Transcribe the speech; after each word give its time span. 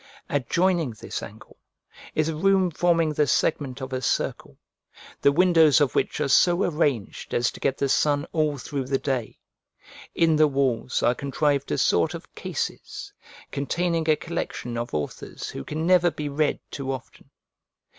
Adjoining 0.29 0.89
this 0.99 1.21
angle 1.21 1.57
is 2.15 2.27
a 2.27 2.35
room 2.35 2.71
forming 2.71 3.13
the 3.13 3.27
segment 3.27 3.81
of 3.81 3.93
a 3.93 4.01
circle, 4.01 4.57
the 5.21 5.31
windows 5.31 5.79
of 5.79 5.93
which 5.93 6.19
are 6.19 6.27
so 6.27 6.63
arranged 6.63 7.35
as 7.35 7.51
to 7.51 7.59
get 7.59 7.77
the 7.77 7.87
sun 7.87 8.25
all 8.33 8.57
through 8.57 8.85
the 8.85 8.97
day: 8.97 9.37
in 10.15 10.37
the 10.37 10.47
walls 10.47 11.03
are 11.03 11.13
contrived 11.13 11.71
a 11.71 11.77
sort 11.77 12.15
of 12.15 12.33
cases, 12.33 13.13
containing 13.51 14.09
a 14.09 14.15
collection 14.15 14.75
of 14.75 14.91
authors 14.91 15.49
who 15.49 15.63
can 15.63 15.85
never 15.85 16.09
be 16.09 16.27
read 16.27 16.59
too 16.71 16.91
often. 16.91 17.29